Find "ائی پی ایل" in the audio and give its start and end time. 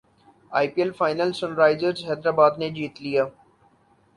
0.57-0.91